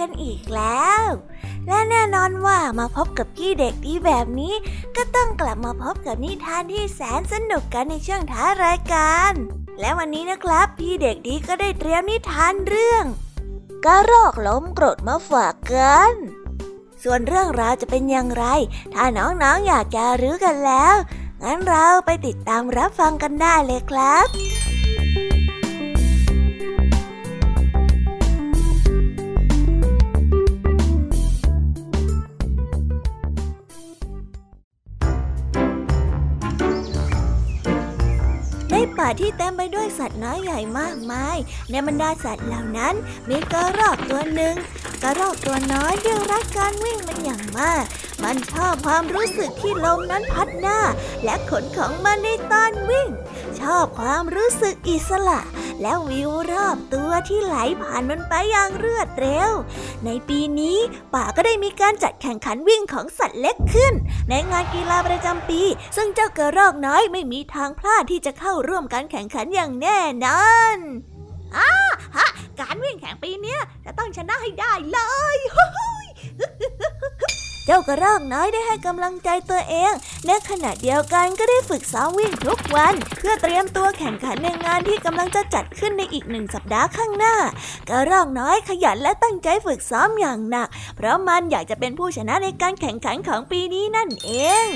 [0.00, 1.04] กันอีกแล้ว
[1.68, 4.54] และแน่นอนว่ามาพบกับพี่เด็กดีแบบนี้
[4.96, 9.32] ก็ต้องกลับมาพบกับนิทานที่แสนสนุกกันในช่วงท้ายรายการ
[9.80, 13.04] และวันนี้นะครับ พี่เด็กดีก็ได้เตรียมนิทานเรื่อง
[13.84, 16.14] กระรอกล้มกรดมาฝากกัน
[17.02, 18.44] ส่วนเรื่องราวจะเป็นอย่างไร
[18.94, 20.94] ถ้าน้องๆออยากจะรู้กันแล้ว
[21.42, 41.36] งั้นเราไปติดตามรับฟังกันได้เลยครับาที่เต็มไปด้วยสัตว์น้อยใหญ่มากมาย
[41.70, 42.94] ในบรรดาสัตว์เหล่านั้น
[43.28, 44.54] มีกระรอกตัวหนึ่ง
[45.02, 47.84] กระรอกตัวน้อยที่รักการวิ่งมันอย่างมาก
[48.24, 50.78] มันชอบความรู้สึกที่ลมนั้นพัดหน้า
[51.24, 53.08] และขนของมันในตอนวิ่ง
[53.62, 55.40] ชอบความรู้สึกอิสระ
[55.82, 59.50] และวิวรอบตัวที่ไหลผ่านมันไปอย่างรวดเร็ว
[60.04, 60.78] ในปีนี้
[61.14, 63.92] ป่าก็ได้มีการจัดแข่งขันวิ่งของสัตว์เล็กขึ้น
[64.28, 65.62] ในงานกีฬาประจำปี
[65.96, 70.44] ซึ่งเจ้ากระรอกน้อยไม่มีทางพลาดที่จะเข้าร่วมการแข่งขันอย่างแน่นอ
[70.76, 70.78] น
[71.56, 71.70] อ้า
[72.16, 72.28] ฮะ
[72.60, 74.98] การวิ่งแข่งปีนี้จะต้องชนะให้ได้เล
[75.36, 75.38] ย
[77.66, 79.92] เจ้ากระรอกน้อยได้ให้กำลังใจตัวเอง
[80.26, 87.36] ในขณะเดียวกันก็ได้ฝึกซ้อมวิ่งทุกวัน เพื่อเตรียมตัวแข่งขันในงานที่กำลังจะจัดขึ้นในอีกหนึ่งสัปดาห์ข้างหน้า
[87.88, 94.30] กระรอกน้อยขยันและตั้งใจฝึกซ้อมอย่างหนัก เพราะมันอยากจะเป็นผู้ชนะในการแข่งขันของปีนี้นั่นเอ
[94.64, 94.66] ง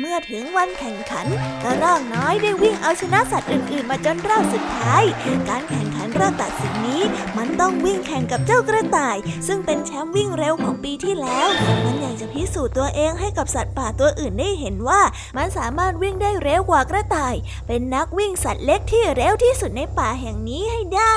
[0.00, 1.26] เมื่อถึงวันแข่งขัน
[1.62, 5.02] กระรอกน้อยได้วิ่งเอาชนะสัตว์อื่น ๆ มาจนรอบสุดท้าย
[5.48, 7.02] การแข่งขันรอบตัดสินนี้
[7.38, 9.16] มันต้องวิ่งแข่งกับเจ้ากระต่าย
[9.46, 11.48] ซึ่งเป็นแชมป์วิ่งเร็วของปีที่แล้ว
[11.84, 15.00] มันอยากจะพิสูจน์ตัวเองให้กับสัตว์ป่าตัวอื่นได้เห็นว่า
[15.36, 17.34] มันสามารถวิ่งได้เร็วกว่ากระต่าย
[17.66, 21.16] เป็นนักวิ่งสัตว์เล็กที่เร็วที่สุดในป่าแห่งนี้ให้ได้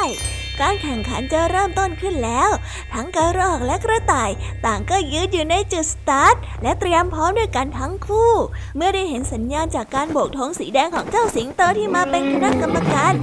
[0.61, 2.49] การแข่งขันจะเริ่มต้นขึ้นแล้ว
[2.93, 4.29] ทั้งกระรอกและกระต่าย
[4.65, 8.33] ต่างก็ยืดอยู่ในจุดสตาร์ทและเตรียมพร้อมด้วยกันทั้งคู่
[8.75, 13.13] เมื่อได้เห็นสัญญาณจากการโบกธงสีแดงของเจ้าสิงโตที่มาเป็นคณะกรรมการ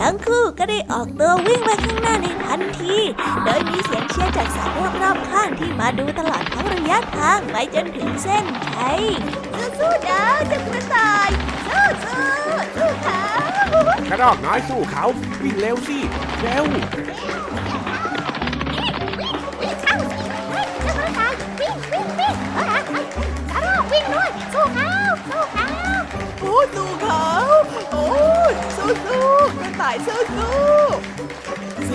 [0.00, 2.96] ทั้งคู่ก็ได้ออกตัววิ่งไปข้างหน้าในทันที
[3.44, 9.00] โดยมีเสียงเชียร์จากสาวรอบข้างที่มาดูตลอดทั้งระยะทางไปจนถึงเส้นชัย
[9.78, 11.28] สู้ๆนะเจ้ากระต่าย
[11.66, 13.33] สู้ๆสู้เขา
[14.10, 15.04] กระรอกน้อยสู้เขา
[15.42, 15.98] วิ่งเร็วสิ
[16.42, 16.64] เร็ว
[23.92, 24.92] วิ่งด้วยสู้เขา
[25.28, 25.66] สู้เขา
[26.40, 27.24] โอ้สู้เขา
[27.92, 28.04] โอ้
[28.76, 29.24] สู้สู้
[29.60, 30.54] กระต่ายสู้สู้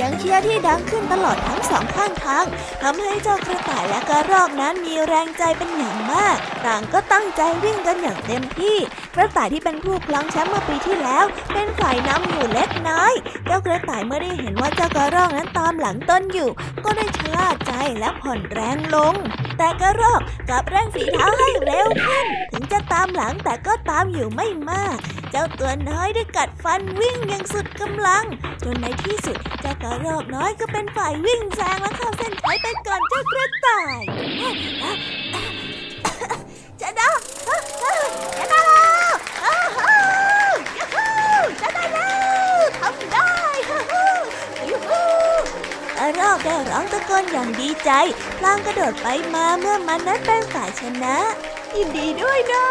[0.01, 2.45] สียงเชียร์ที่ดังขึ้นตลอดทั้งสองข้างทาง
[2.83, 8.77] ทำให้เจ้ากระต่ายและกระรอกนั้นมีแรงใจเป็นอย่างมาก ต่างก็ตั้งใจวิ่งกันอย่างเต็มที่
[9.15, 13.13] กระต่ายที่เป็นผู้คล้องแชมป์เมื่อปีที่แล้ว เป็นฝ่ายนำอยู่เล็กน้อย
[13.45, 16.49] เจ้ากระต่ายเมื่อได้เห็นว่าเจ้ากระรอกนั้นตามหลังต้นอยู่
[16.83, 19.15] ก็ได้ชะล่าใจและผ่อนแรงลง
[19.59, 24.97] แต่กระรอกกับแรงฝีเท้าให้เร็วขึ้น ถึงจะตามหลังแต่ก็ตามอยู่ไม่มาก
[25.31, 28.25] เจ้าตัวน้อยได้กัดฟันวิ่งอย่างสุดกำลัง
[28.63, 34.01] จนในที่สุดเจ้ากระรอกน้อยก็เป็นฝ่ายวิ่งแซงและเข้าเส้นชัยไปก่อนเจ้ากระต่าย
[36.81, 37.09] ชนะ
[38.37, 38.73] ชนะแล้ว
[41.61, 42.09] ชนะแล้
[42.55, 43.28] วทำได้
[46.01, 47.91] กระรอกได้ร้องตะโกนอย่างดีใจ
[48.37, 51.17] พลางกระโดดไปมาเมื่อมันนั้นเป็นฝ่ายชนะ
[51.75, 52.67] ยินดีด้วยนะ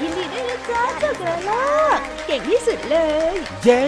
[0.00, 2.98] ยินดีด้วยนะจ๊ะเจ้ากระรอกเก่งที่สุดเล
[3.32, 3.34] ย
[3.64, 3.82] เย้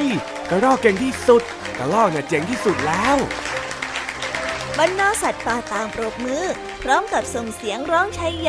[0.50, 1.42] กระรอกเก่งที่สุด
[1.78, 3.16] กระรอกเนี่ยเจ๋งที่สุดแล้ว
[4.78, 6.44] บรรดาสัตว์ป่าต่างปรบมือ
[6.84, 8.48] พร้อมกับส่งเสียงร้องชัยโย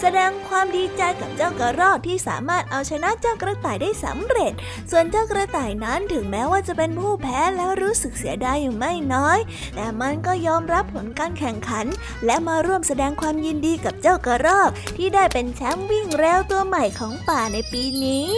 [0.00, 4.52] แสดงความดีใจกับเจ้ากระรอกที่สามารถเอาชนะเจ้ากระต่ายได้สำเร็จ
[4.90, 9.38] ส่วนเจ้ากระต่ายนั้นถึงแม้ว่าจะเป็นผู้แพ้แล้วรู้สึกเสียดายอยู่ไม่น้อย
[9.74, 11.86] แต่มันก็ยอมรับผลการแข่งขัน
[12.26, 18.32] และมาร่วมแสดงความยินดีกับเจ้ากระรอกที่ได้เป็นแชมป์วิ่งเร็วตัวใหม่ของป่าในปีนี้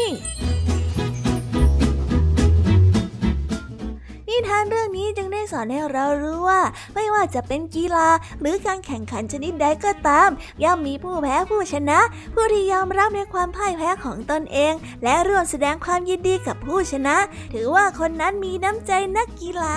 [4.35, 6.61] นิทานเรื่องนี้จึงได้สอนให้เรารู้ว่า
[6.95, 8.09] ไม่ว่าจะเป็นกีฬา
[8.41, 10.29] หรือการแข่งขันชนิดใดก็ตาม
[10.63, 11.99] ย่อมมีผู้แพ้ผู้ชนะ
[12.35, 14.73] ผู้ที่ยอมรับในความพ่ายแพ้ของตนเอง
[15.05, 17.17] และร่วมแสดงความยินดีกับผู้ชนะ
[17.53, 19.77] ถือว่าคนนั้นมีน้ำใจนักกีฬา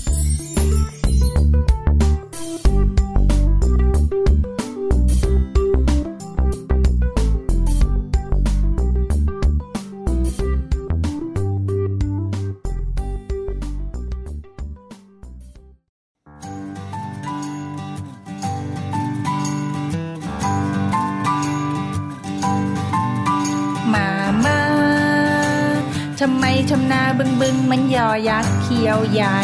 [26.91, 29.41] ำไมทำนาบึงบึงมันยอยักษ์เขียวใหญ่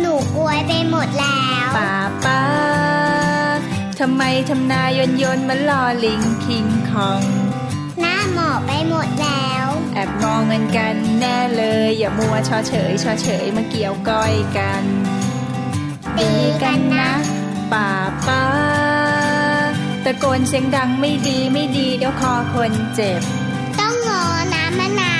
[0.00, 1.94] หนูกลัวไปหมดแล้วป้า
[2.24, 2.42] ป้า
[4.00, 7.22] ทำไมทำนายนยนมันลอลิงคิงคอง
[8.00, 14.84] หน้าหมอบไปหมดแล้ว แอบมองเงินกันแน่เลย อย่ามัวชอเฉยชอเฉยมาเกี่ยวก้อยกัน
[16.16, 16.30] ตี
[16.62, 17.10] กันนะ
[17.72, 17.88] ป้า
[18.26, 18.44] ป้า
[20.04, 23.20] ตะโกนเสียงดังไม่ดีไม่ดีเดี๋ยวคอคนเจ็บ
[23.78, 24.22] ต้องงอ
[24.54, 25.19] น้ำมะนาว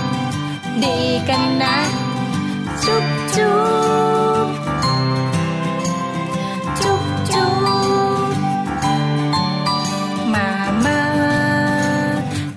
[0.83, 0.99] ดี
[1.29, 1.77] กันนะ
[2.85, 3.05] จุ๊บ
[3.35, 3.59] จุ๊
[4.45, 4.47] บ
[6.81, 7.51] จุ๊บจุ๊
[8.25, 8.27] บ
[10.33, 10.49] มา
[10.85, 11.01] มา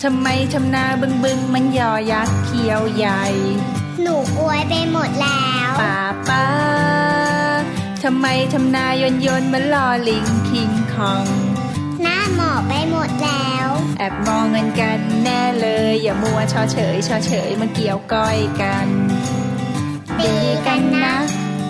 [0.02, 3.24] ทำไมทำนาบึงบึงมันยอยักษ์เขียวใหญ่
[4.02, 5.98] หนูกลัวไปหมดแล้วป้า
[6.28, 6.46] ป้า
[8.02, 11.26] ทำไมทำนายนยนมันลอลิงคิงคอง
[12.24, 13.68] หน้าหมอบไปหมดแล้ว
[13.98, 18.88] แอบมองเงินกันแน่เลย อย่ามัวชอเฉยชอเฉยมาเกี่ยวก้อยกัน
[20.20, 21.16] ดีกันนะ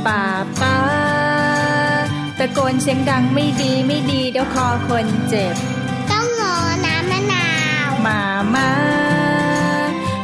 [0.07, 0.23] ป้า
[0.61, 0.79] ป้า
[2.39, 5.55] ตะโกนเสียงดังไม่ดีไม่ดีเดี๋ยวคอคนเจ็บ
[6.11, 7.49] ต้องงอน้ำมะนา
[7.87, 8.21] วมา
[8.55, 8.71] มา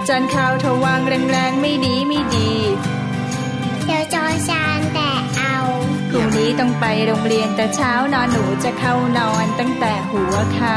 [0.08, 2.50] จานข้าวทวางแรงๆไม่ดีไม่ดี
[3.84, 5.19] เดี๋ยวจอชานแต่เอา
[6.12, 10.76] พรุ่งนี้ต้องไปโรงเรียนแต่เช้านอนหนูจะเข้านอนตั้งแต่หัวค่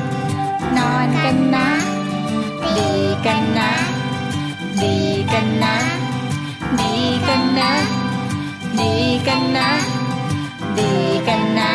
[0.00, 1.68] ำนอนกันนะ
[2.76, 2.92] ดี
[3.26, 3.72] กันนะ
[4.82, 4.96] ดี
[5.32, 5.76] กันนะ
[6.80, 6.94] ดี
[7.28, 7.72] กันนะ
[8.80, 8.92] ดี
[9.28, 9.70] กันนะ
[10.78, 10.92] ดี
[11.28, 11.70] กันนะ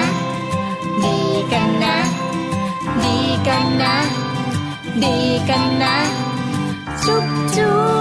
[1.03, 1.17] ดี
[1.51, 1.95] กันนะ
[3.03, 3.17] ดี
[3.47, 3.95] กันนะ
[5.03, 5.17] ดี
[5.49, 5.95] กันนะ
[7.05, 7.25] จุ๊บ
[7.55, 8.00] จุ๊บ